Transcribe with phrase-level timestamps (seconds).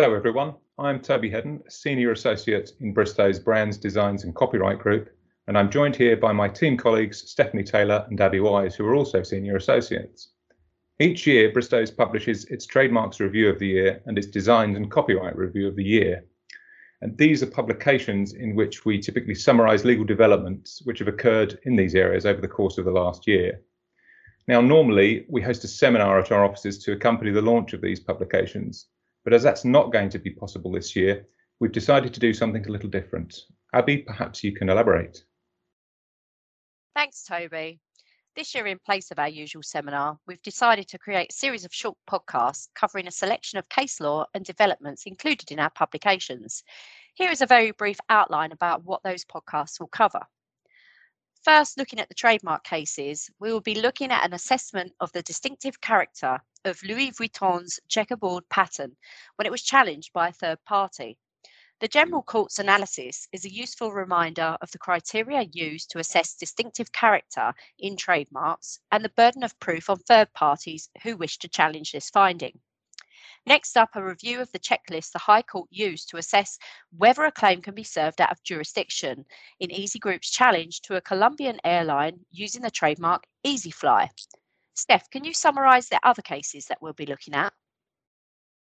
[0.00, 0.54] Hello, everyone.
[0.78, 5.10] I'm Toby Headdon, Senior Associate in Bristow's Brands, Designs and Copyright Group,
[5.48, 8.94] and I'm joined here by my team colleagues Stephanie Taylor and Abbie Wise, who are
[8.94, 10.28] also Senior Associates.
[11.00, 15.36] Each year, Bristow's publishes its Trademarks Review of the Year and its Designs and Copyright
[15.36, 16.24] Review of the Year.
[17.02, 21.74] And these are publications in which we typically summarise legal developments which have occurred in
[21.74, 23.62] these areas over the course of the last year.
[24.46, 27.98] Now, normally we host a seminar at our offices to accompany the launch of these
[27.98, 28.86] publications,
[29.24, 31.26] but as that's not going to be possible this year,
[31.60, 33.34] we've decided to do something a little different.
[33.74, 35.24] Abbie, perhaps you can elaborate.
[36.94, 37.80] Thanks, Toby.
[38.36, 41.74] This year, in place of our usual seminar, we've decided to create a series of
[41.74, 46.62] short podcasts covering a selection of case law and developments included in our publications.
[47.14, 50.20] Here is a very brief outline about what those podcasts will cover.
[51.48, 55.22] First, looking at the trademark cases, we will be looking at an assessment of the
[55.22, 58.94] distinctive character of Louis Vuitton's checkerboard pattern
[59.36, 61.16] when it was challenged by a third party.
[61.80, 66.92] The General Court's analysis is a useful reminder of the criteria used to assess distinctive
[66.92, 71.92] character in trademarks and the burden of proof on third parties who wish to challenge
[71.92, 72.60] this finding.
[73.46, 76.58] Next up, a review of the checklist the High Court used to assess
[76.96, 79.24] whether a claim can be served out of jurisdiction
[79.60, 84.08] in Easy Group's challenge to a Colombian airline using the trademark EasyFly.
[84.74, 87.52] Steph, can you summarise the other cases that we'll be looking at?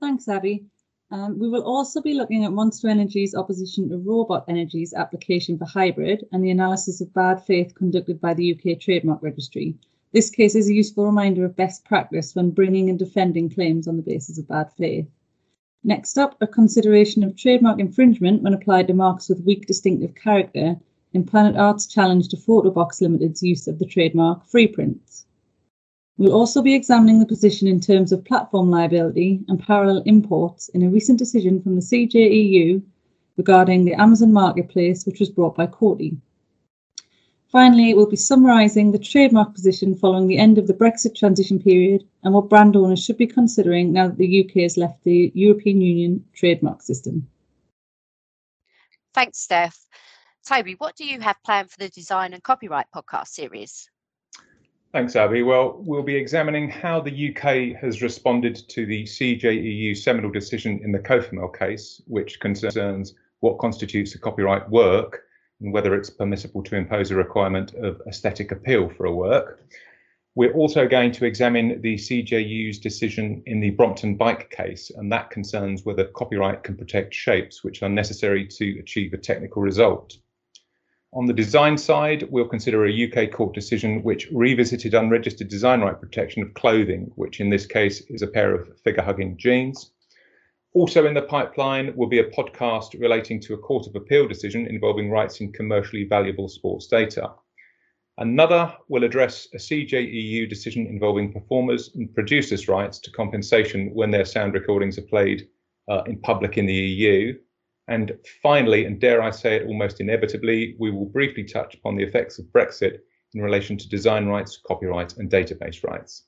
[0.00, 0.66] Thanks, Abbie.
[1.10, 5.64] Um, we will also be looking at Monster Energy's opposition to Robot Energy's application for
[5.64, 9.74] hybrid and the analysis of bad faith conducted by the UK Trademark Registry.
[10.12, 13.96] This case is a useful reminder of best practice when bringing and defending claims on
[13.96, 15.06] the basis of bad faith.
[15.84, 20.76] Next up, a consideration of trademark infringement when applied to marks with weak distinctive character
[21.12, 25.26] in Planet Art's challenge to Photobox Limited's use of the trademark Freeprints.
[26.16, 30.82] We'll also be examining the position in terms of platform liability and parallel imports in
[30.82, 32.82] a recent decision from the CJEU
[33.36, 36.16] regarding the Amazon marketplace, which was brought by Coty.
[37.50, 42.06] Finally, we'll be summarising the trademark position following the end of the Brexit transition period
[42.22, 45.80] and what brand owners should be considering now that the UK has left the European
[45.80, 47.26] Union trademark system.
[49.14, 49.78] Thanks, Steph.
[50.46, 53.88] Toby, what do you have planned for the Design and Copyright podcast series?
[54.92, 55.42] Thanks, Abbie.
[55.42, 60.92] Well, we'll be examining how the UK has responded to the CJEU seminal decision in
[60.92, 65.27] the Cofemel case, which concerns what constitutes a copyright work
[65.60, 69.60] and whether it's permissible to impose a requirement of aesthetic appeal for a work.
[70.34, 75.30] We're also going to examine the CJEU's decision in the Brompton bike case, and that
[75.30, 80.16] concerns whether copyright can protect shapes which are necessary to achieve a technical result.
[81.12, 85.98] On the design side, we'll consider a UK court decision which revisited unregistered design right
[85.98, 89.90] protection of clothing, which in this case is a pair of figure hugging jeans.
[90.78, 94.68] Also in the pipeline will be a podcast relating to a Court of Appeal decision
[94.68, 97.32] involving rights in commercially valuable sports data.
[98.18, 104.24] Another will address a CJEU decision involving performers and producers' rights to compensation when their
[104.24, 105.48] sound recordings are played
[105.88, 107.36] uh, in public in the EU.
[107.88, 112.04] And finally, and dare I say it almost inevitably, we will briefly touch upon the
[112.04, 113.00] effects of Brexit
[113.34, 116.22] in relation to design rights, copyright, and database rights.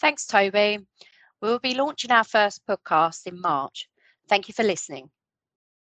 [0.00, 0.86] Thanks, Toby.
[1.40, 3.88] We will be launching our first podcast in March.
[4.28, 5.10] Thank you for listening.